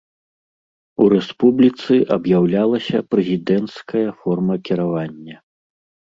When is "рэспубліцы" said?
1.13-1.93